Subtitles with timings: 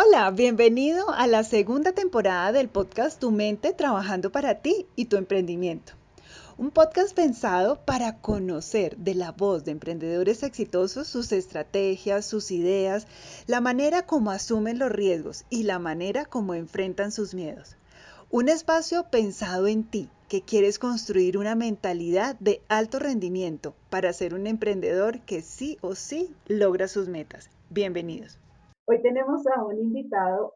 [0.00, 5.16] Hola, bienvenido a la segunda temporada del podcast Tu mente trabajando para ti y tu
[5.16, 5.94] emprendimiento.
[6.56, 13.08] Un podcast pensado para conocer de la voz de emprendedores exitosos sus estrategias, sus ideas,
[13.48, 17.74] la manera como asumen los riesgos y la manera como enfrentan sus miedos.
[18.30, 24.32] Un espacio pensado en ti, que quieres construir una mentalidad de alto rendimiento para ser
[24.34, 27.50] un emprendedor que sí o sí logra sus metas.
[27.68, 28.38] Bienvenidos.
[28.90, 30.54] Hoy tenemos a un invitado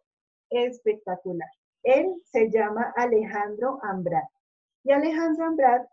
[0.49, 1.51] espectacular.
[1.83, 4.25] Él se llama Alejandro Ambrat.
[4.85, 5.87] Y Alejandro Ambrat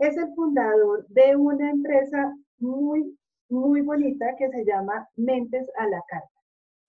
[0.00, 3.18] es el fundador de una empresa muy,
[3.48, 6.28] muy bonita que se llama Mentes a la Carta.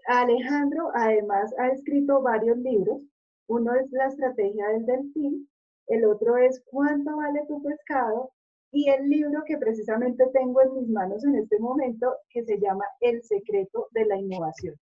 [0.08, 3.00] Alejandro además ha escrito varios libros.
[3.48, 5.48] Uno es La estrategia del delfín,
[5.88, 8.32] el otro es ¿Cuánto vale tu pescado?
[8.74, 12.84] Y el libro que precisamente tengo en mis manos en este momento, que se llama
[13.00, 14.76] El secreto de la innovación.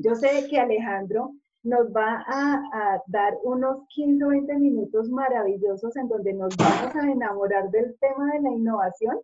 [0.00, 1.32] Yo sé que Alejandro
[1.64, 7.10] nos va a, dar unos 15 o 20 minutos maravillosos en donde nos vamos a
[7.10, 9.18] enamorar del tema de la innovación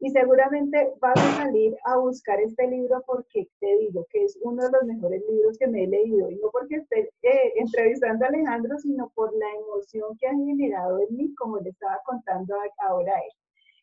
[0.00, 4.64] y seguramente vas a salir a buscar este libro porque te digo que es uno
[4.64, 6.28] de los mejores libros que me he leído.
[6.28, 10.98] Y no porque esté eh, entrevistando a Alejandro, sino por la emoción que ha generado
[10.98, 13.32] en mí, como le estaba contando ahora a él.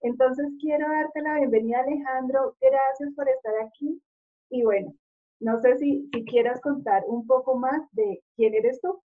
[0.01, 4.01] Entonces quiero darte la bienvenida Alejandro, gracias por estar aquí.
[4.49, 4.93] Y bueno,
[5.39, 9.01] no sé si, si quieras contar un poco más de quién eres tú.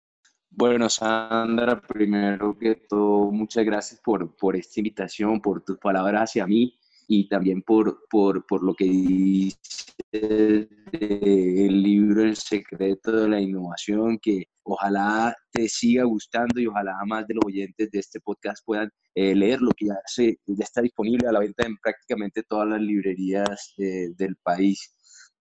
[0.50, 6.46] Bueno, Sandra, primero que todo, muchas gracias por, por esta invitación, por tus palabras hacia
[6.46, 9.48] mí y también por, por, por lo que dice
[10.12, 17.26] el libro El secreto de la innovación, que ojalá te siga gustando y ojalá más
[17.26, 21.26] de los oyentes de este podcast puedan eh, leerlo, que ya, se, ya está disponible
[21.28, 24.93] a la venta en prácticamente todas las librerías del país.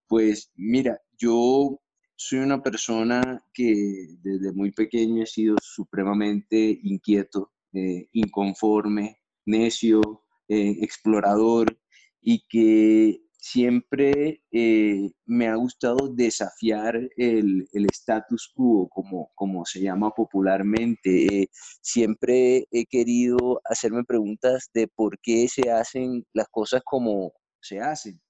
[0.08, 1.80] Pues mira, yo
[2.16, 10.00] soy una persona que desde muy pequeño he sido supremamente inquieto, eh, inconforme, necio,
[10.48, 11.78] eh, explorador
[12.20, 20.10] y que siempre eh, me ha gustado desafiar el, status quo, como, como se llama
[20.10, 21.50] popularmente.
[21.82, 28.20] siempre he querido hacerme preguntas de por qué se hacen las cosas como se hacen.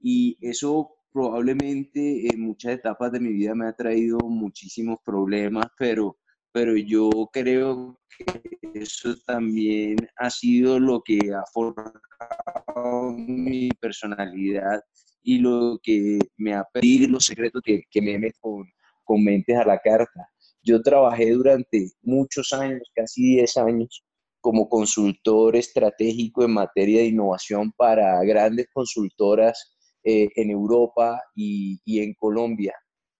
[0.00, 6.18] Y eso probablemente en muchas etapas de mi vida me ha traído muchísimos problemas, pero,
[6.52, 14.80] pero yo creo que eso también ha sido lo que ha formado mi personalidad
[15.22, 18.64] y lo que me ha pedido los secretos que, que me meto con,
[19.04, 20.28] con mentes a la carta.
[20.62, 24.04] Yo trabajé durante muchos años, casi 10 años,
[24.40, 32.14] como consultor estratégico en materia de innovación para grandes consultoras eh, en Europa y, en
[32.14, 32.74] Colombia.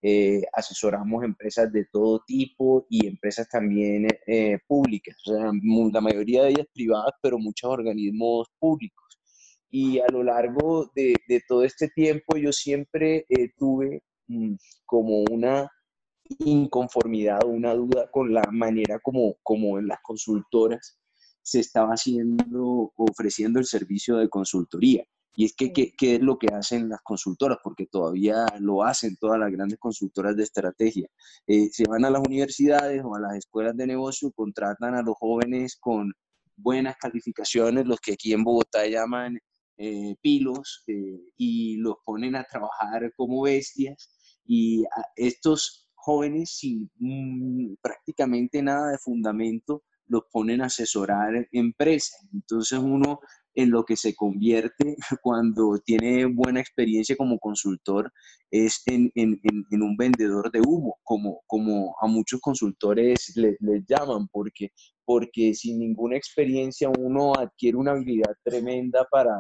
[0.04, 5.52] Eh, asesoramos empresas de todo tipo y empresas también eh, públicas, o sea,
[5.92, 9.04] la mayoría de ellas privadas, pero muchos organismos públicos.
[9.70, 11.14] Y a lo largo de,
[11.48, 13.26] todo este tiempo yo siempre
[13.56, 14.54] tuve mm,
[14.84, 15.70] como una
[16.38, 20.98] inconformidad una duda con la manera como, como en las consultoras
[21.42, 25.04] se estaba haciendo, ofreciendo el servicio de consultoría.
[25.34, 27.58] Y es que, ¿qué, es lo que hacen las consultoras?
[27.62, 31.08] Porque todavía lo hacen todas las grandes consultoras de estrategia.
[31.46, 35.16] Eh, se van a las universidades o a las escuelas de negocio, contratan a los
[35.16, 36.12] jóvenes con
[36.56, 39.38] buenas calificaciones, los que aquí en Bogotá llaman
[39.78, 44.10] eh, pilos, eh, y los ponen a trabajar como bestias.
[44.44, 44.84] Y
[45.16, 52.26] estos jóvenes sin mm, prácticamente nada de fundamento los ponen a asesorar empresas.
[52.34, 53.20] Entonces uno
[53.54, 58.12] en lo que se convierte cuando tiene buena experiencia como consultor
[58.50, 59.10] es en,
[59.70, 63.56] un vendedor de humo, como, como a muchos consultores les,
[63.88, 64.70] llaman, porque,
[65.04, 69.34] porque sin ninguna experiencia uno adquiere una habilidad tremenda para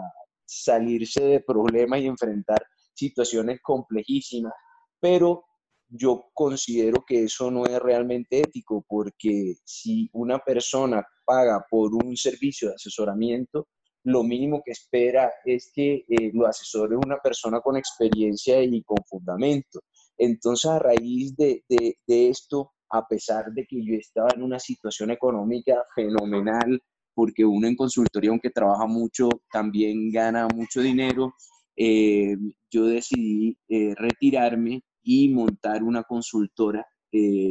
[0.46, 2.62] salirse de problemas y enfrentar
[2.94, 4.52] situaciones complejísimas,
[5.00, 5.44] pero
[5.88, 12.16] yo considero que eso no es realmente ético, porque si una persona paga por un
[12.16, 13.68] servicio de asesoramiento,
[14.04, 18.98] lo mínimo que espera es que eh, lo asesore una persona con experiencia y con
[19.04, 19.80] fundamento.
[20.18, 21.64] Entonces, a raíz de,
[22.06, 26.82] esto, a pesar de que yo estaba en una situación económica fenomenal,
[27.14, 31.34] porque uno en consultoría, aunque trabaja mucho, también gana mucho dinero,
[31.76, 32.36] eh,
[32.70, 36.86] yo decidí eh, retirarme y montar una consultora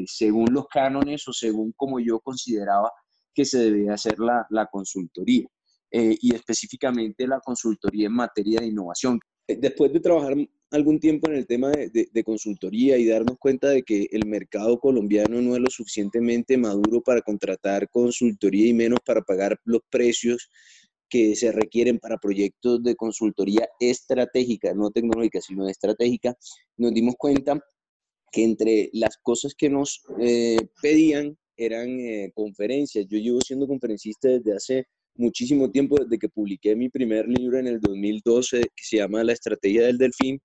[0.08, 2.92] según los cánones o según como yo consideraba
[3.32, 5.48] que se debía hacer la consultoría.
[5.94, 9.20] Eh, y específicamente la consultoría en materia de innovación.
[9.46, 10.36] Eh, después de trabajar
[10.72, 15.42] algún tiempo en el tema de, consultoría y darnos cuenta de que el mercado colombiano
[15.42, 20.50] no es lo suficientemente maduro para contratar consultoría y menos para pagar los precios
[21.10, 26.38] que se requieren para proyectos de consultoría estratégica, no tecnológica, sino estratégica,
[26.78, 27.60] nos dimos cuenta
[28.32, 33.06] que entre las cosas que nos eh, pedían eran eh, conferencias.
[33.10, 37.68] Yo llevo siendo conferencista desde hace muchísimo tiempo, desde que publiqué mi primer libro en
[37.68, 40.40] el 2012, que se llama La Estrategia del Delfín,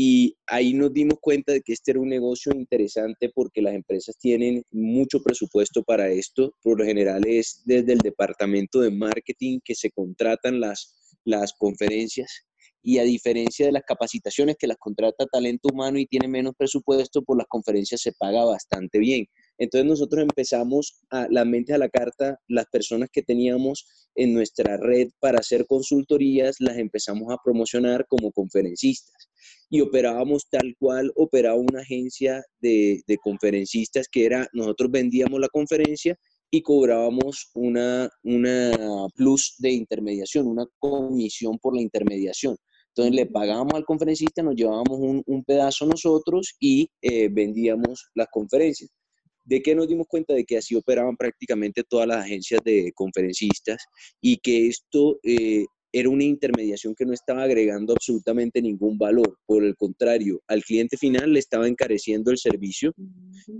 [0.00, 4.16] y ahí nos dimos cuenta de que este era un negocio interesante porque las empresas
[4.16, 6.54] tienen mucho presupuesto para esto.
[6.62, 10.94] Por lo general es desde el departamento de marketing que se contratan las,
[11.24, 12.46] las conferencias
[12.80, 17.22] y a diferencia de las capacitaciones que las contrata talento humano y tiene menos presupuesto,
[17.22, 19.26] por las conferencias se paga bastante bien.
[19.58, 24.76] Entonces nosotros empezamos a la mente a la carta, las personas que teníamos en nuestra
[24.76, 29.28] red para hacer consultorías, las empezamos a promocionar como conferencistas
[29.70, 36.16] y operábamos tal cual operaba una agencia de, conferencistas que era, nosotros vendíamos la conferencia
[36.50, 42.56] y cobrábamos una, una plus de intermediación, una comisión por la intermediación.
[42.88, 48.90] Entonces le pagábamos al conferencista, nos llevábamos un, pedazo nosotros y eh, vendíamos las conferencias.
[49.48, 50.34] ¿De qué nos dimos cuenta?
[50.34, 53.78] De que así operaban prácticamente todas las agencias de conferencistas
[54.20, 59.38] y que esto eh, era una intermediación que no estaba agregando absolutamente ningún valor.
[59.46, 62.92] Por el contrario, al cliente final le estaba encareciendo el servicio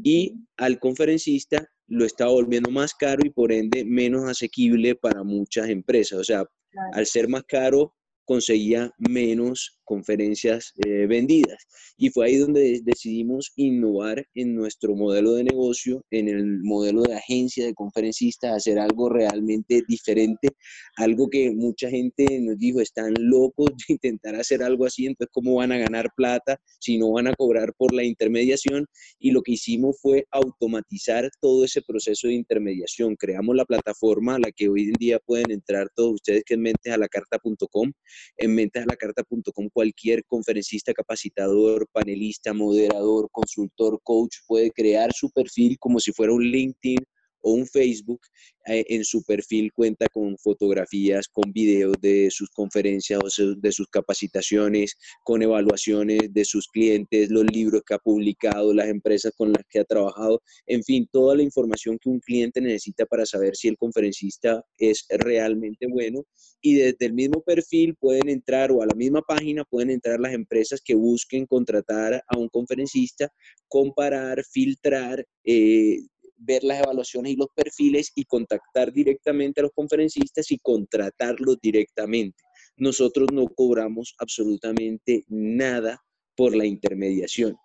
[0.04, 5.70] y al conferencista lo estaba volviendo más caro y por ende menos asequible para muchas
[5.70, 6.18] empresas.
[6.18, 6.44] O sea,
[6.92, 7.94] al ser más caro,
[8.26, 11.66] conseguía menos conferencias eh, vendidas.
[11.96, 17.14] Y fue ahí donde decidimos innovar en nuestro modelo de negocio, en el modelo de
[17.14, 20.50] agencia de conferencistas, hacer algo realmente diferente,
[20.96, 25.54] algo que mucha gente nos dijo, están locos de intentar hacer algo así, entonces ¿cómo
[25.54, 28.86] van a ganar plata si no van a cobrar por la intermediación?
[29.18, 33.16] Y lo que hicimos fue automatizar todo ese proceso de intermediación.
[33.16, 36.60] Creamos la plataforma a la que hoy en día pueden entrar todos ustedes, que es
[36.60, 37.90] mentesalacarta.com.
[38.36, 46.10] En mentesalacarta.com cualquier conferencista, capacitador, panelista, moderador, consultor, coach puede crear su perfil como si
[46.10, 46.98] fuera un LinkedIn
[47.40, 48.20] o un Facebook,
[48.66, 53.88] eh, en su perfil cuenta con fotografías, con videos de sus conferencias o de sus
[53.88, 59.62] capacitaciones, con evaluaciones de sus clientes, los libros que ha publicado, las empresas con las
[59.70, 63.68] que ha trabajado, en fin, toda la información que un cliente necesita para saber si
[63.68, 66.24] el conferencista es realmente bueno.
[66.60, 70.32] Y desde el mismo perfil pueden entrar o a la misma página pueden entrar las
[70.32, 73.32] empresas que busquen contratar a un conferencista,
[73.68, 75.98] comparar, filtrar, eh,
[76.38, 82.42] ver las evaluaciones y los perfiles y contactar directamente a los conferencistas y contratarlos directamente.
[82.76, 86.02] Nosotros no cobramos absolutamente nada
[86.36, 87.56] por la intermediación.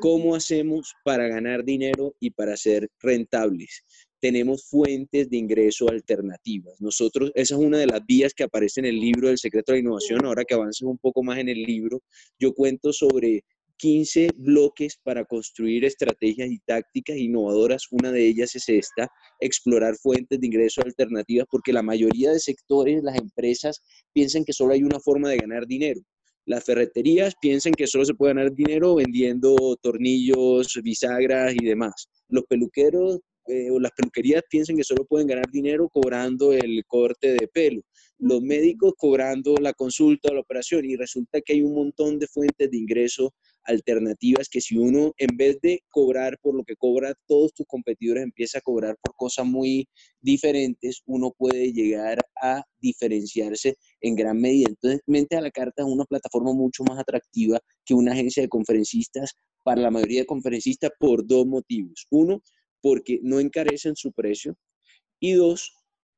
[0.00, 3.82] ¿Cómo hacemos para ganar dinero y para ser rentables?
[4.20, 6.78] Tenemos fuentes de ingreso alternativas.
[6.80, 9.78] Nosotros, esa es una de las vías que aparece en el libro del secreto de
[9.78, 10.24] la innovación.
[10.24, 12.02] Ahora que avances un poco más en el libro,
[12.38, 13.44] yo cuento sobre
[13.78, 17.86] 15 bloques para construir estrategias y tácticas innovadoras.
[17.90, 19.08] Una de ellas es esta,
[19.40, 24.74] explorar fuentes de ingreso alternativas, porque la mayoría de sectores, las empresas, piensan que solo
[24.74, 26.00] hay una forma de ganar dinero.
[26.46, 32.08] Las ferreterías piensan que solo se puede ganar dinero vendiendo tornillos, bisagras y demás.
[32.28, 37.32] Los peluqueros eh, o las peluquerías piensan que solo pueden ganar dinero cobrando el corte
[37.32, 37.82] de pelo
[38.18, 42.26] los médicos cobrando la consulta o la operación y resulta que hay un montón de
[42.26, 43.34] fuentes de ingreso
[43.64, 48.22] alternativas que si uno en vez de cobrar por lo que cobra todos tus competidores
[48.22, 49.88] empieza a cobrar por cosas muy
[50.20, 54.68] diferentes, uno puede llegar a diferenciarse en gran medida.
[54.68, 58.48] Entonces, Mente a la Carta es una plataforma mucho más atractiva que una agencia de
[58.48, 62.06] conferencistas para la mayoría de conferencistas por dos motivos.
[62.10, 62.42] Uno,
[62.84, 64.58] porque no encarecen su precio
[65.18, 65.72] y dos,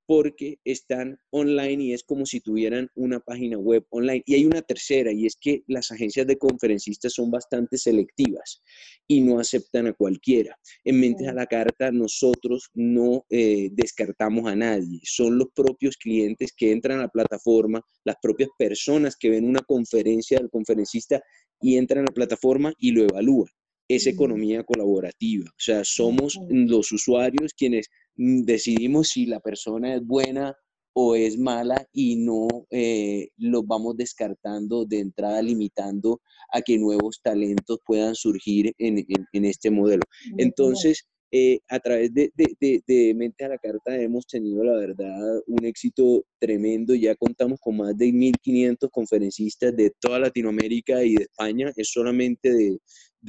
[0.04, 4.24] porque están online y es como si tuvieran una página web online.
[4.26, 8.62] Y hay una tercera, y es que las agencias de conferencistas son bastante selectivas
[9.06, 10.58] y no aceptan a cualquiera.
[10.82, 16.52] En Mentes a la Carta nosotros no eh, descartamos a nadie, son los propios clientes
[16.52, 21.22] que entran a la plataforma, las propias personas que ven una conferencia del conferencista
[21.60, 23.55] y entran a la plataforma y lo evalúan
[23.88, 25.46] es economía colaborativa.
[25.48, 30.56] O sea, somos los usuarios quienes decidimos si la persona es buena
[30.98, 37.20] o es mala y no eh, los vamos descartando de entrada, limitando a que nuevos
[37.22, 40.02] talentos puedan surgir en, este modelo.
[40.38, 41.06] Entonces,
[41.38, 45.64] eh, a través de, de, de, Mente a la Carta hemos tenido, la verdad, un
[45.64, 46.94] éxito tremendo.
[46.94, 51.72] Ya contamos con más de 1.500 conferencistas de toda Latinoamérica y de España.
[51.76, 52.78] Es solamente de,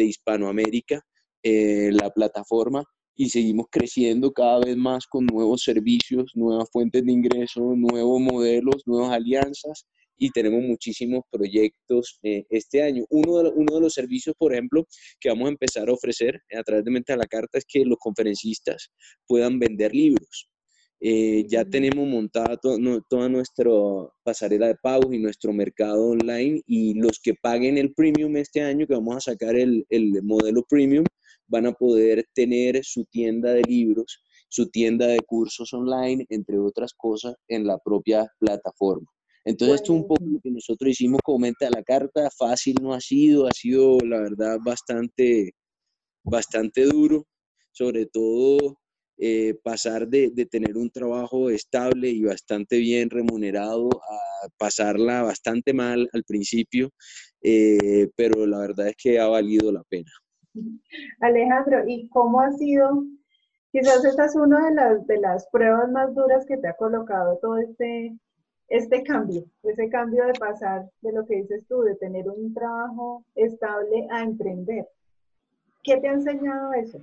[0.05, 1.01] Hispanoamérica
[1.43, 2.83] eh, la plataforma
[3.15, 8.83] y seguimos creciendo cada vez más con nuevos servicios, nuevas fuentes de ingresos, nuevos modelos,
[8.85, 9.85] nuevas alianzas
[10.17, 13.05] y tenemos muchísimos proyectos eh, este año.
[13.09, 14.85] Uno de, uno de los servicios, por ejemplo,
[15.19, 17.85] que vamos a empezar a ofrecer a través de Mente a la Carta es que
[17.85, 18.89] los conferencistas
[19.27, 20.49] puedan vender libros.
[20.99, 23.69] Eh, ya tenemos montada toda nuestra
[24.23, 28.87] pasarela de pagos y nuestro mercado online y los que paguen el premium este año,
[28.87, 31.05] que vamos a sacar el, el modelo premium,
[31.47, 36.93] van a poder tener su tienda de libros, su tienda de cursos online, entre otras
[36.93, 39.07] cosas, en la propia plataforma.
[39.47, 42.29] Entonces, esto es un poco lo que nosotros hicimos como mente a la carta.
[42.37, 45.53] Fácil no ha sido, ha sido, la verdad, bastante,
[46.21, 47.25] bastante duro.
[47.71, 48.77] Sobre todo,
[49.17, 55.73] eh, pasar de, de, tener un trabajo estable y bastante bien remunerado a pasarla bastante
[55.73, 56.89] mal al principio,
[57.41, 60.11] eh, pero la verdad es que ha valido la pena.
[61.21, 63.05] Alejandro, ¿y cómo ha sido?
[63.71, 67.39] Quizás esta es una de las, de las pruebas más duras que te ha colocado
[67.41, 68.17] todo este
[68.69, 73.23] este cambio, ese cambio de pasar de lo que dices tú, de tener un trabajo
[73.35, 74.87] estable a emprender.
[75.83, 76.99] ¿Qué te ha enseñado eso?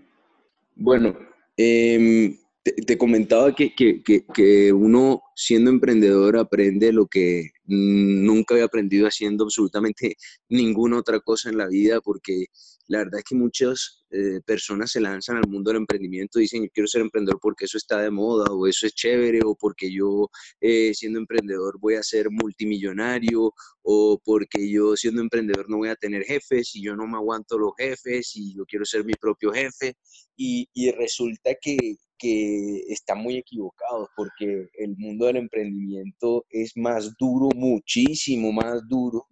[0.76, 1.14] Bueno,
[1.56, 9.06] em, te, comentaba que, que, que, uno siendo emprendedor aprende lo que nunca había aprendido
[9.06, 10.16] haciendo absolutamente
[10.49, 12.47] ninguna otra cosa en la vida, porque
[12.87, 16.62] la verdad es que muchas eh, personas se lanzan al mundo del emprendimiento y dicen,
[16.62, 19.92] yo quiero ser emprendedor porque eso está de moda o eso es chévere o porque
[19.92, 20.30] yo
[20.61, 23.52] eh, siendo emprendedor voy a ser multimillonario
[23.83, 27.59] o porque yo siendo emprendedor no voy a tener jefes y yo no me aguanto
[27.59, 29.94] los jefes y yo quiero ser mi propio jefe.
[30.37, 37.14] Y, y resulta que, que están muy equivocados porque el mundo del emprendimiento es más
[37.18, 39.26] duro, muchísimo más duro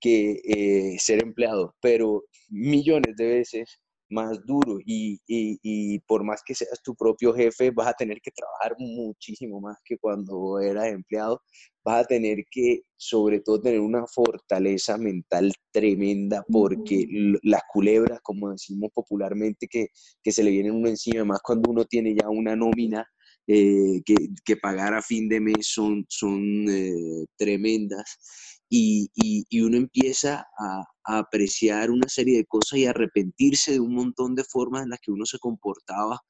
[0.00, 6.54] que eh, ser empleado, pero millones de veces más duro y, y, por más que
[6.54, 11.42] seas tu propio jefe, vas a tener que trabajar muchísimo más que cuando eras empleado,
[11.84, 17.06] vas a tener que sobre todo tener una fortaleza mental tremenda porque
[17.42, 19.88] las culebras, como decimos popularmente, que,
[20.22, 23.06] que, se le vienen uno encima, más cuando uno tiene ya una nómina
[23.46, 29.76] eh, que, que, pagar a fin de mes son, son eh, tremendas y, y, uno
[29.76, 34.90] empieza a, apreciar una serie de cosas y arrepentirse de un montón de formas en
[34.90, 36.20] las que uno se comportaba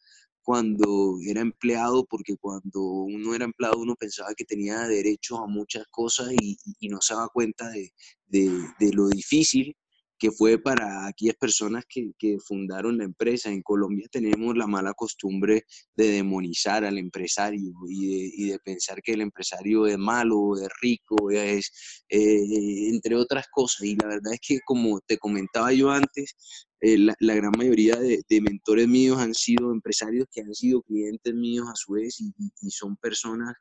[0.42, 5.86] cuando era empleado, porque cuando uno era empleado uno pensaba que tenía derecho a muchas
[5.90, 9.74] cosas y, y no se daba cuenta de lo difícil
[10.18, 12.12] que fue para aquellas personas que,
[12.46, 13.50] fundaron la empresa.
[13.50, 19.20] En Colombia tenemos la mala costumbre de demonizar al empresario y de, pensar que el
[19.20, 21.70] empresario es malo, es rico, es,
[22.08, 23.86] eh, entre otras cosas.
[23.86, 26.34] Y la verdad es que, como te comentaba yo antes,
[26.80, 31.66] eh, la, gran mayoría de, mentores míos han sido empresarios que han sido clientes míos
[31.70, 33.54] a su vez y son personas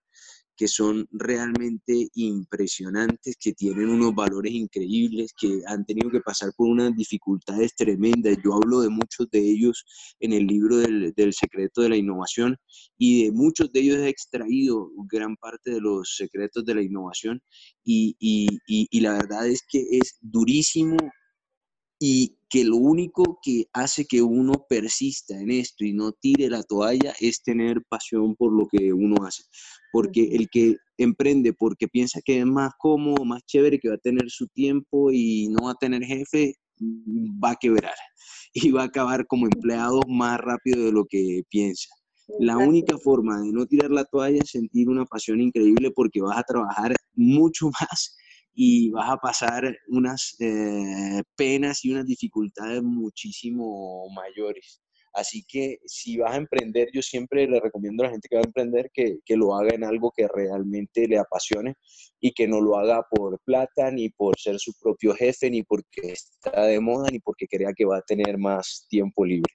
[0.55, 6.67] que son realmente impresionantes, que tienen unos valores increíbles, que han tenido que pasar por
[6.67, 8.38] unas dificultades tremendas.
[8.43, 9.85] Yo hablo de muchos de ellos
[10.19, 12.57] en el libro del, del secreto de la innovación
[12.97, 17.41] y de muchos de ellos he extraído gran parte de los secretos de la innovación
[17.83, 20.97] y, y, y, y la verdad es que es durísimo
[22.00, 26.63] y que lo único que hace que uno persista en esto y no tire la
[26.63, 29.43] toalla es tener pasión por lo que uno hace.
[29.91, 33.97] Porque el que emprende porque piensa que es más cómodo, más chévere, que va a
[33.97, 37.95] tener su tiempo y no va a tener jefe, mm, va a quebrar
[38.53, 41.89] y va a acabar como empleado más rápido de lo que piensa.
[42.39, 46.38] La única forma de no tirar la toalla es sentir una pasión increíble porque vas
[46.38, 48.15] a trabajar mucho más
[48.55, 54.81] y vas a pasar unas eh, penas y unas dificultades muchísimo mayores.
[55.13, 58.41] Así que si vas a emprender, yo siempre le recomiendo a la gente que va
[58.41, 61.75] a emprender que, que, lo haga en algo que realmente le apasione
[62.19, 66.12] y que no lo haga por plata, ni por ser su propio jefe, ni porque
[66.12, 69.53] está de moda, ni porque crea que va a tener más tiempo libre.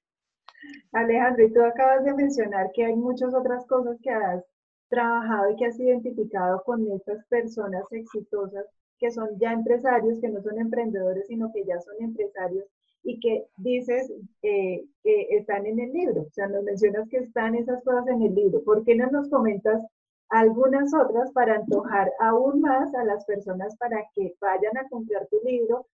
[0.92, 4.42] Alejandro, y tú acabas de mencionar que hay muchas otras cosas que has
[4.88, 8.64] trabajado y que has identificado con estas personas exitosas
[9.00, 12.64] que son ya empresarios, que no son emprendedores, sino que ya son empresarios
[13.02, 16.22] y que dices eh, que están en el libro.
[16.22, 18.62] O sea, nos mencionas que están esas cosas en el libro.
[18.62, 19.82] ¿Por qué no nos comentas
[20.28, 25.40] algunas otras para antojar aún más a las personas para que vayan a comprar tu
[25.44, 25.86] libro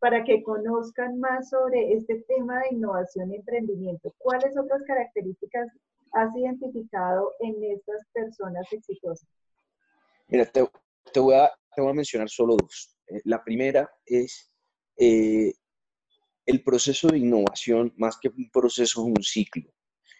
[0.00, 4.12] para que conozcan más sobre este tema de innovación y emprendimiento.
[4.18, 5.68] ¿Cuáles otras características
[6.12, 9.28] has identificado en estas personas exitosas?
[10.28, 10.62] Mira, te,
[11.20, 11.50] voy, a,
[11.94, 12.96] mencionar solo dos.
[13.06, 14.52] Eh, la primera es
[14.96, 15.52] eh,
[16.46, 19.70] el proceso de innovación, más que un proceso, es un ciclo.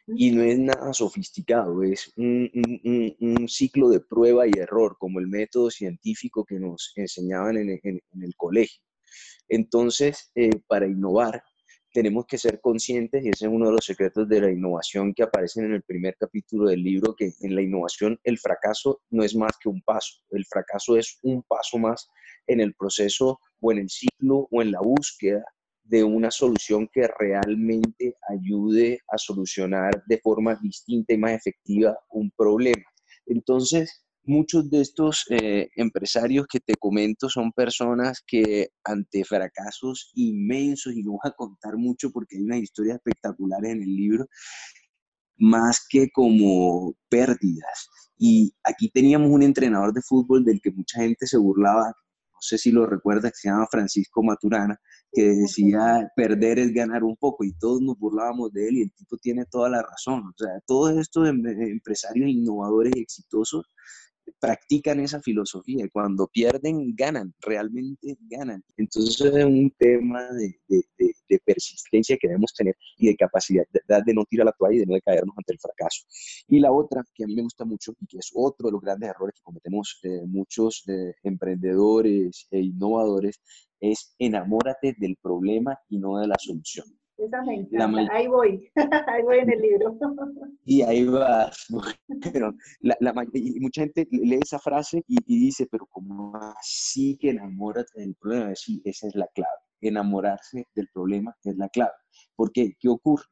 [0.06, 5.70] Y no es nada sofisticado, es un, ciclo de prueba y error, como el método
[5.70, 8.82] científico que nos enseñaban en el colegio.
[9.48, 11.42] Entonces, eh, para innovar,
[11.92, 15.22] tenemos que ser conscientes, y ese es uno de los secretos de la innovación que
[15.22, 19.34] aparecen en el primer capítulo del libro, que en la innovación el fracaso no es
[19.34, 22.08] más que un paso, el fracaso es un paso más
[22.46, 25.44] en el proceso o en el ciclo o en la búsqueda
[25.84, 32.30] de una solución que realmente ayude a solucionar de forma distinta y más efectiva un
[32.30, 32.84] problema.
[33.26, 40.94] Entonces, muchos de estos eh, empresarios que te comento son personas que ante fracasos inmensos,
[40.94, 44.26] y no voy a contar mucho porque hay unas historias espectaculares en el libro,
[45.36, 47.88] más que como pérdidas.
[48.18, 52.56] Y aquí teníamos un entrenador de fútbol del que mucha gente se burlaba, no sé
[52.58, 54.78] si lo recuerdas, que se llama Francisco Maturana,
[55.12, 58.92] que decía perder es ganar un poco y todos nos burlábamos de él y el
[58.92, 60.20] tipo tiene toda la razón.
[60.28, 63.66] O sea, todos estos em, empresarios innovadores y exitosos
[64.40, 65.86] practican esa filosofía.
[65.92, 68.64] Cuando pierden, ganan, realmente ganan.
[68.76, 70.54] Entonces es un tema de,
[71.44, 74.98] persistencia que debemos tener y de capacidad de, no tirar la toalla y de no
[75.04, 76.02] caernos ante el fracaso.
[76.48, 78.80] Y la otra, que a mí me gusta mucho y que es otro de los
[78.80, 83.40] grandes errores que cometemos eh, muchos eh, emprendedores e innovadores,
[83.78, 86.99] es enamórate del problema y no de la solución.
[87.20, 88.14] Esa me encanta.
[88.14, 88.70] ahí voy,
[89.06, 89.98] ahí voy en el libro.
[90.64, 91.66] Y ahí vas.
[92.08, 92.96] Bueno, la,
[93.32, 98.54] y mucha gente lee esa frase y, dice, pero ¿cómo así que enamórate del problema?
[98.54, 99.56] Sí, esa es la clave.
[99.80, 101.92] Enamorarse del problema es la clave.
[102.36, 102.74] ¿Por qué?
[102.78, 103.24] ¿Qué ocurre?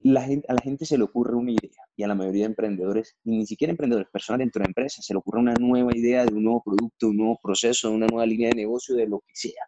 [0.00, 2.50] La gente, a la gente se le ocurre una idea y a la mayoría de
[2.50, 6.34] emprendedores, ni siquiera emprendedores, personas dentro de empresas, se le ocurre una nueva idea de
[6.34, 9.64] un nuevo producto, un nuevo proceso, una nueva línea de negocio, de lo que sea.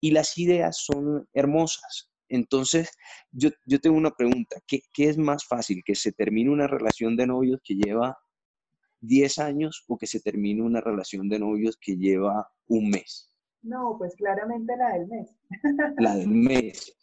[0.00, 2.90] Y las ideas son hermosas, entonces,
[3.32, 4.56] yo, tengo una pregunta.
[4.66, 5.82] ¿Qué, es más fácil?
[5.84, 8.18] ¿Que se termine una relación de novios que lleva
[9.00, 13.30] 10 años o que se termine una relación de novios que lleva un mes?
[13.62, 15.36] No, pues claramente la del mes.
[15.98, 16.96] La del mes.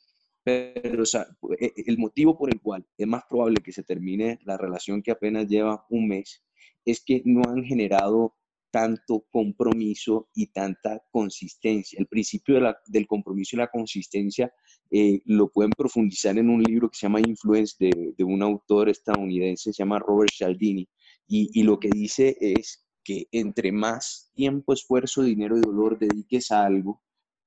[0.44, 1.28] Pero, o sea,
[1.60, 5.04] e, e, el motivo por el cual es más probable que se termine la relación
[5.04, 6.44] que apenas lleva un mes
[6.84, 8.36] es que no han generado
[8.72, 12.00] tanto compromiso y tanta consistencia.
[12.00, 14.52] El principio del compromiso y la consistencia
[14.90, 19.74] eh, lo pueden profundizar en un libro que se llama Influence de, un autor estadounidense,
[19.74, 20.88] se llama Robert Cialdini,
[21.28, 26.66] y, lo que dice es que entre más tiempo, esfuerzo, dinero y dolor dediques a
[26.66, 27.02] algo,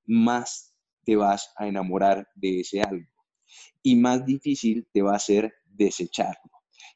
[0.05, 3.07] más te vas a enamorar de ese algo
[3.83, 6.51] y más difícil te va a ser desecharlo.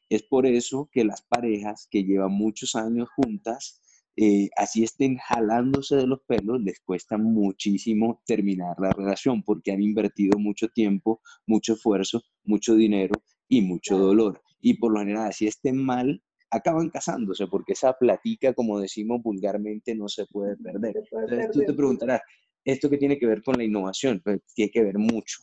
[0.08, 3.80] Es por eso que las parejas que llevan muchos años juntas
[4.16, 9.82] eh, así estén jalándose de los pelos, les cuesta muchísimo terminar la relación porque han
[9.82, 13.14] invertido mucho tiempo, mucho esfuerzo, mucho dinero
[13.48, 14.42] y mucho dolor.
[14.60, 19.94] Y por lo general, así estén mal, acaban casándose porque esa platica, como decimos vulgarmente,
[19.94, 20.96] no se puede perder.
[21.12, 22.20] Entonces tú te preguntarás,
[22.64, 24.20] ¿esto qué tiene que ver con la innovación?
[24.22, 25.38] Pues tiene que ver mucho.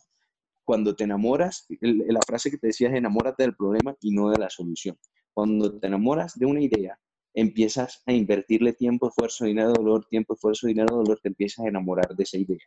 [0.64, 4.38] Cuando te enamoras, la frase que te decía es enamórate del problema y no de
[4.38, 4.98] la solución.
[5.32, 6.98] Cuando te enamoras de una idea,
[7.40, 12.16] empiezas a invertirle tiempo, esfuerzo, dinero, dolor, tiempo, esfuerzo, dinero, dolor, te empiezas a enamorar
[12.16, 12.66] de esa idea.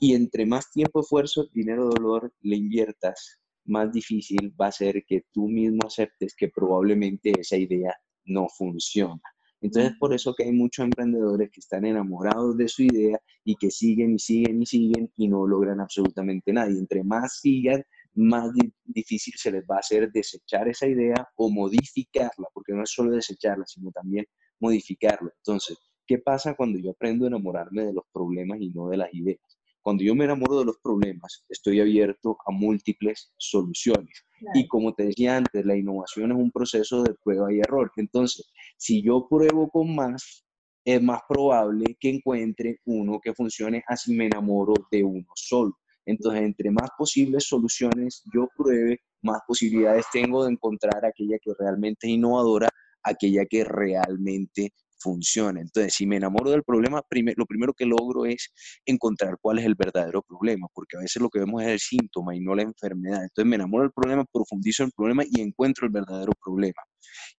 [0.00, 5.26] Y entre más tiempo, esfuerzo, dinero, dolor le inviertas, más difícil va a ser que
[5.32, 9.22] tú mismo aceptes que probablemente esa idea no funciona.
[9.60, 13.70] Entonces, por eso que hay muchos emprendedores que están enamorados de su idea y que
[13.70, 16.68] siguen y siguen y siguen y no logran absolutamente nada.
[16.72, 18.50] Y entre más sigan, más
[18.84, 23.12] difícil se les va a hacer desechar esa idea o modificarla, porque no es solo
[23.12, 24.26] desecharla, sino también
[24.60, 25.30] modificarla.
[25.38, 29.12] Entonces, ¿qué pasa cuando yo aprendo a enamorarme de los problemas y no de las
[29.14, 29.40] ideas?
[29.82, 34.24] Cuando yo me enamoro de los problemas, estoy abierto a múltiples soluciones.
[34.54, 37.90] Y como te decía antes, la innovación es un proceso de prueba y error.
[37.96, 40.44] Entonces, si yo pruebo con más,
[40.84, 45.76] es más probable que encuentre uno que funcione así me enamoro de uno solo.
[46.06, 52.06] Entonces, entre más posibles soluciones yo pruebe, más posibilidades tengo de encontrar aquella que realmente
[52.06, 52.68] es innovadora,
[53.02, 55.60] aquella que realmente funciona.
[55.60, 57.02] Entonces, si me enamoro del problema,
[57.36, 58.52] lo primero que logro es
[58.86, 62.34] encontrar cuál es el verdadero problema, porque a veces lo que vemos es el síntoma
[62.36, 63.22] y no la enfermedad.
[63.22, 66.82] Entonces, me enamoro del problema, profundizo en el problema y encuentro el verdadero problema.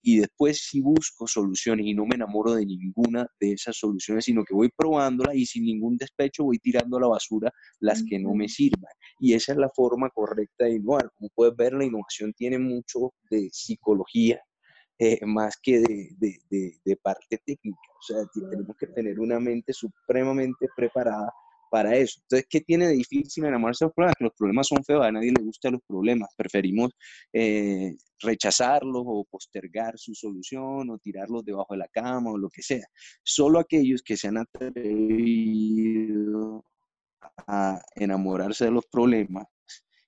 [0.02, 4.44] Y después si busco soluciones y no me enamoro de ninguna de esas soluciones, sino
[4.44, 8.34] que voy probándolas y sin ningún despecho voy tirando a la basura las que no
[8.34, 8.92] me sirvan.
[9.20, 11.10] Y esa es la forma correcta de innovar.
[11.16, 14.42] Como puedes ver, la innovación tiene mucho de psicología,
[15.00, 17.80] eh, más que de, de, de, parte técnica.
[18.00, 18.18] O sea,
[18.50, 21.34] tenemos que tener una mente supremamente preparada
[21.74, 22.20] para eso.
[22.22, 24.16] Entonces, ¿qué tiene de difícil enamorarse de los problemas?
[24.20, 26.30] Que los problemas son feos, a nadie le gustan los problemas.
[26.38, 26.92] Preferimos
[27.34, 32.62] eh, rechazarlos o postergar su solución o tirarlos debajo de la cama o lo que
[32.62, 32.86] sea.
[33.24, 35.44] Solo aquellos que se han atrevido
[37.48, 39.48] a enamorarse de los problemas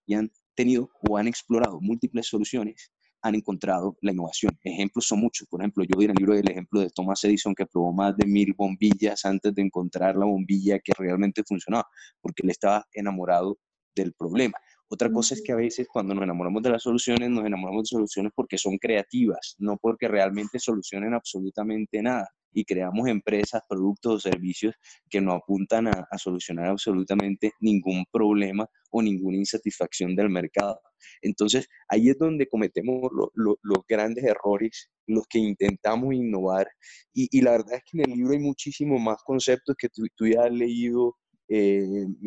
[0.05, 2.91] y han tenido o han explorado múltiples soluciones
[3.25, 4.55] han encontrado la innovación.
[4.63, 5.47] Ejemplos son muchos.
[5.47, 8.15] Por ejemplo, yo doy en el libro el ejemplo de Thomas Edison que probó más
[8.15, 11.87] de mil bombillas antes de encontrar la bombilla que realmente funcionaba,
[12.21, 13.57] porque él estaba enamorado
[13.95, 14.53] del problema.
[14.87, 17.95] Otra cosa es que a veces cuando nos enamoramos de las soluciones, nos enamoramos de
[17.95, 24.19] soluciones porque son creativas, no porque realmente solucionen absolutamente nada y creamos empresas, productos o
[24.19, 24.75] servicios
[25.09, 30.79] que no apuntan a, solucionar absolutamente ningún problema o ninguna insatisfacción del mercado.
[31.21, 36.67] Entonces, ahí es donde cometemos los grandes errores, los que intentamos innovar.
[37.13, 40.43] Y, la verdad es que en el libro hay muchísimos más conceptos que tú, ya
[40.43, 41.15] has leído
[41.47, 41.83] eh,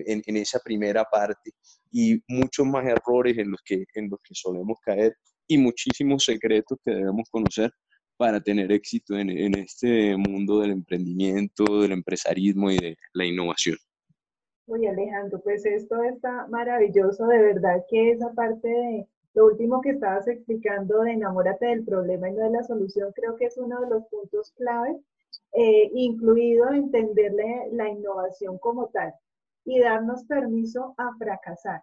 [0.07, 1.51] en, en, esa primera parte
[1.91, 5.13] y muchos más errores en los, que, en los que solemos caer
[5.49, 7.73] y muchísimos secretos que debemos conocer
[8.17, 13.77] para tener éxito en, en, este mundo del emprendimiento, del empresarismo y de la innovación.
[14.69, 19.91] Oye Alejandro, pues esto está maravilloso, de verdad que esa parte de lo último que
[19.91, 23.81] estabas explicando de enamórate del problema y no de la solución, creo que es uno
[23.81, 25.01] de los puntos clave,
[25.53, 29.15] eh, incluido entenderle la innovación como tal
[29.65, 31.83] y darnos permiso a fracasar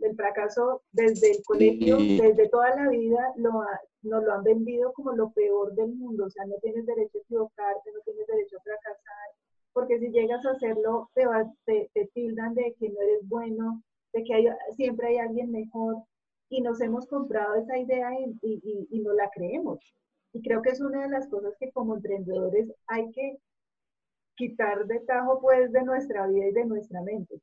[0.00, 3.62] el fracaso desde el colegio, desde toda la vida, lo
[4.02, 6.26] nos lo han vendido como lo peor del mundo.
[6.26, 9.30] O sea, no tienes derecho a equivocarte, no tienes derecho a fracasar,
[9.74, 11.24] porque si llegas a hacerlo, te,
[11.66, 13.82] te, te tildan de que no eres bueno,
[14.14, 15.96] de que hay, siempre hay alguien mejor.
[16.48, 19.80] Y nos hemos comprado esa idea y, y, y no la creemos.
[20.32, 23.38] Y creo que es una de las cosas que como emprendedores hay que
[24.36, 27.40] quitar de tajo pues de nuestra vida y de nuestra mente.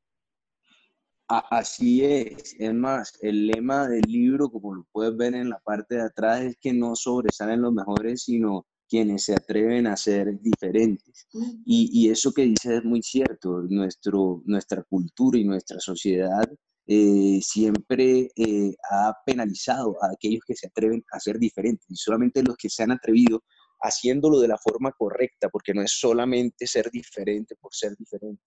[1.28, 5.94] Así es, es más, el lema del libro, como lo puedes ver en la parte
[5.94, 11.26] de atrás, es que no sobresalen los mejores, sino quienes se atreven a ser diferentes.
[11.64, 16.46] Y, eso que dices es muy cierto, Nuestro, nuestra cultura y nuestra sociedad
[16.86, 22.42] eh, siempre eh, ha penalizado a aquellos que se atreven a ser diferentes, y solamente
[22.42, 23.42] los que se han atrevido
[23.80, 28.42] haciéndolo de la forma correcta, porque no es solamente ser diferente por ser diferente.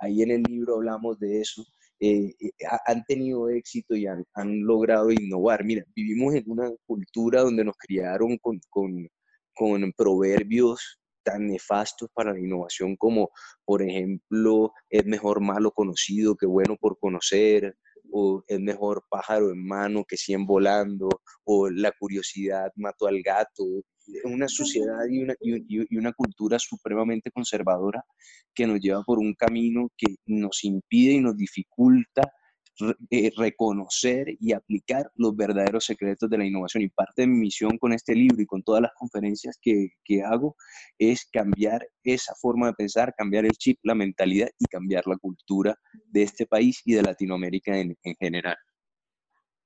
[0.00, 1.64] Ahí en el libro hablamos de eso,
[2.00, 2.50] eh, eh,
[2.86, 4.24] han tenido éxito y han,
[4.66, 5.64] logrado innovar.
[5.64, 9.08] Mira, vivimos en una cultura donde nos criaron con, con,
[9.54, 13.30] con proverbios tan nefastos para la innovación como,
[13.64, 17.76] por ejemplo, es mejor malo conocido que bueno por conocer,
[18.12, 21.08] o es mejor pájaro en mano que cien volando,
[21.44, 23.64] o la curiosidad mató al gato,
[24.24, 28.04] una sociedad y una, y, una cultura supremamente conservadora
[28.54, 32.30] que nos lleva por un camino que nos impide y nos dificulta
[33.10, 36.82] eh, reconocer y aplicar los verdaderos secretos de la innovación.
[36.82, 40.22] Y parte de mi misión con este libro y con todas las conferencias que, que
[40.22, 40.56] hago
[40.98, 45.76] es cambiar esa forma de pensar, cambiar el chip, la mentalidad y cambiar la cultura
[46.06, 48.56] de este país y de Latinoamérica en, en general.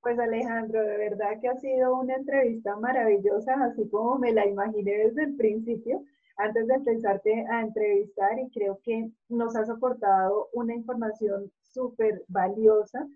[0.00, 4.92] Pues Alejandro, de verdad que ha sido una entrevista maravillosa, así como me la imaginé
[4.92, 6.04] desde el principio,
[6.36, 13.06] antes de empezarte a entrevistar y creo que nos has aportado una información súper valiosa,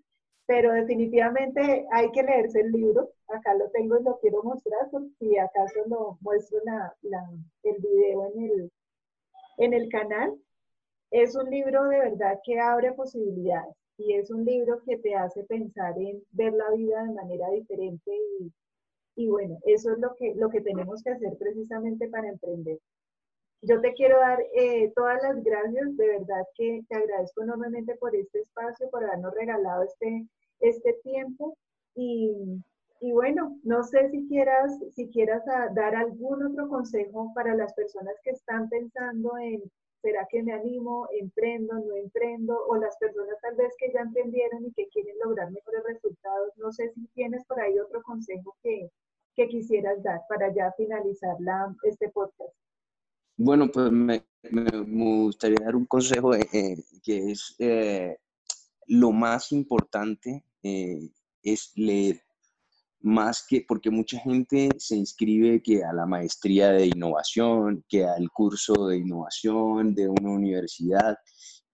[0.45, 3.09] pero definitivamente hay que leerse el libro.
[3.27, 6.93] Acá lo tengo y lo quiero mostrar, por si acaso lo muestro la,
[7.63, 8.71] el video en el,
[9.57, 10.33] en el canal.
[11.11, 15.43] Es un libro de verdad que abre posibilidades y es un libro que te hace
[15.43, 18.51] pensar en ver la vida de manera diferente y,
[19.15, 22.79] y bueno, eso es lo que, lo que tenemos que hacer precisamente para emprender.
[23.65, 28.15] Yo te quiero dar eh, todas las gracias, de verdad que te agradezco enormemente por
[28.15, 30.27] este espacio, por habernos regalado este,
[30.59, 31.57] este tiempo
[31.95, 32.61] y,
[32.99, 38.15] y bueno, no sé si quieras, si quieras dar algún otro consejo para las personas
[38.23, 39.63] que están pensando en
[40.03, 42.59] ¿será que me animo, emprendo, no emprendo?
[42.67, 46.51] O las personas tal vez que ya emprendieron y que quieren lograr mejores resultados.
[46.57, 48.89] No sé si tienes por ahí otro consejo que,
[49.35, 52.53] que quisieras dar para ya finalizar la, este podcast.
[53.37, 54.23] Bueno, pues me,
[55.23, 58.17] gustaría dar un consejo eh, eh, que es eh,
[58.87, 62.21] lo más importante es leer.
[63.01, 68.29] más que porque mucha gente se inscribe que a la maestría de innovación, que al
[68.31, 71.17] curso de innovación de una universidad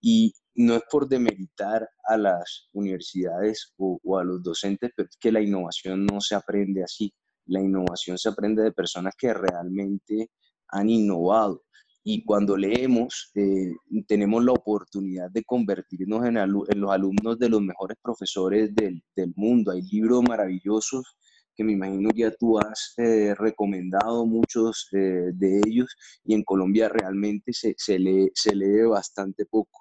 [0.00, 5.32] y no es por demeritar a las universidades o, a los docentes, pero es que
[5.32, 7.12] la innovación no se aprende así.
[7.46, 10.30] La innovación se aprende de personas que realmente
[10.72, 11.62] han innovado.
[12.02, 13.72] Y cuando leemos, eh,
[14.06, 16.34] tenemos la oportunidad de convertirnos en,
[16.80, 19.02] los alumnos de los mejores profesores del,
[19.36, 19.72] mundo.
[19.72, 21.16] Hay libros maravillosos
[21.54, 26.88] que me imagino ya tú has eh, recomendado muchos eh, de ellos y en Colombia
[26.88, 29.79] realmente se, se, lee, se lee bastante poco.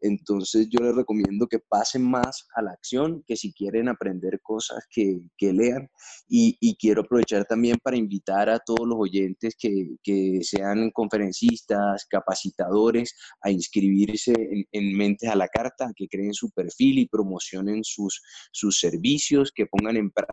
[0.00, 4.84] Entonces yo les recomiendo que pasen más a la acción, que si quieren aprender cosas,
[4.90, 5.88] que, lean.
[6.28, 13.50] Y, quiero aprovechar también para invitar a todos los oyentes que, sean conferencistas, capacitadores, a
[13.50, 14.32] inscribirse
[14.72, 19.66] en, Mentes a la Carta, que creen su perfil y promocionen sus, sus servicios, que
[19.66, 20.28] pongan en práctica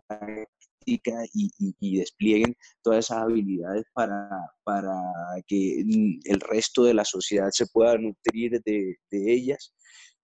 [0.86, 4.28] y, desplieguen todas esas habilidades para,
[4.64, 4.94] para,
[5.46, 9.74] que el resto de la sociedad se pueda nutrir de, ellas.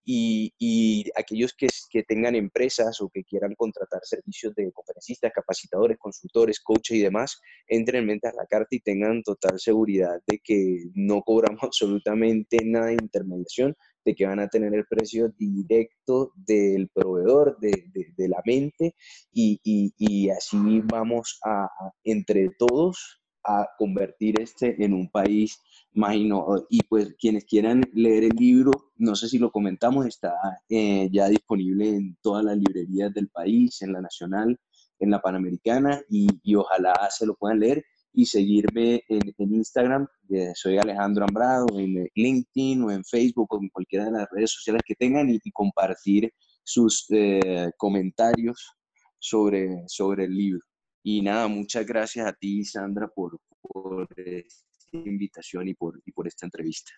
[0.05, 5.97] Y, y, aquellos que, que, tengan empresas o que quieran contratar servicios de conferencistas, capacitadores,
[5.99, 10.41] consultores, coaches y demás, entren en mente a la carta y tengan total seguridad de
[10.43, 16.33] que no cobramos absolutamente nada de intermediación, de que van a tener el precio directo
[16.35, 17.85] del proveedor, de,
[18.17, 18.95] de, la mente,
[19.33, 21.69] y, y, y, así vamos a,
[22.05, 25.59] entre todos, a convertir este en un país
[25.93, 26.67] más innovador.
[26.71, 30.33] Y pues quienes quieran leer el libro, no sé si lo comentamos, está
[30.69, 34.59] eh, ya disponible en todas las librerías del país, en la nacional,
[35.01, 40.07] en la panamericana, y, y ojalá se lo puedan leer y seguirme en, Instagram.
[40.55, 44.83] soy Alejandro Ambrado, en LinkedIn o en Facebook o en cualquiera de las redes sociales
[44.85, 48.77] que tengan y, compartir sus eh, comentarios
[49.19, 50.61] sobre, sobre el libro.
[51.03, 56.29] Y nada, muchas gracias a ti, Sandra, por, por esta invitación y por, y por
[56.29, 56.93] esta entrevista.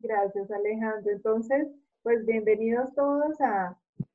[0.00, 1.12] Gracias, Alejandro.
[1.12, 1.68] Entonces,
[2.02, 3.68] pues bienvenidos todos a,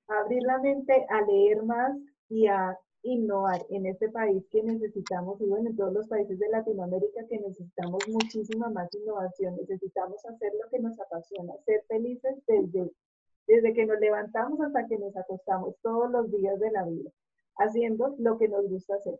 [0.08, 1.98] a abrir la mente, a leer más
[2.30, 6.50] y a innovar en este país que necesitamos, y bueno, en todos los países de
[6.50, 12.92] Latinoamérica que necesitamos muchísima más innovación, necesitamos hacer lo que nos apasiona, ser felices desde,
[13.48, 17.12] desde que nos levantamos hasta que nos acostamos todos los días de la vida,
[17.58, 19.20] haciendo lo que nos gusta hacer.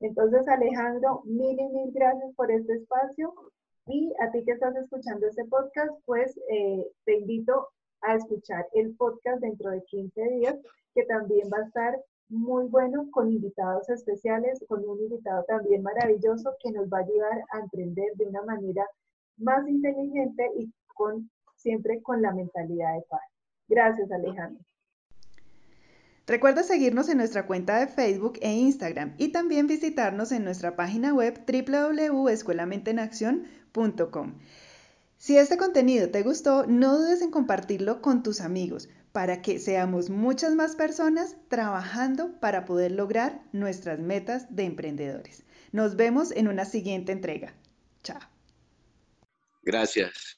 [0.00, 3.32] Entonces, Alejandro, mil y mil gracias por este espacio.
[3.86, 7.68] Y a ti que estás escuchando este podcast, pues eh, te invito
[8.02, 10.56] a escuchar el podcast dentro de 15 días,
[10.94, 16.54] que también va a estar muy bueno con invitados especiales, con un invitado también maravilloso
[16.62, 18.84] que nos va a ayudar a emprender de una manera
[19.36, 20.72] más inteligente y
[21.56, 23.20] siempre con la mentalidad de paz.
[23.68, 24.64] Gracias, Alejandro.
[26.26, 31.12] Recuerda seguirnos en nuestra cuenta de Facebook e Instagram y también visitarnos en nuestra página
[31.12, 34.34] web www.escuelamentenaction.com.
[35.22, 40.10] Si este contenido te gustó, no dudes en compartirlo con tus amigos para que seamos
[40.10, 45.44] muchas más personas trabajando para poder lograr nuestras metas de emprendedores.
[45.70, 47.54] Nos vemos en una siguiente entrega.
[48.02, 48.18] Chao.
[49.62, 50.36] Gracias.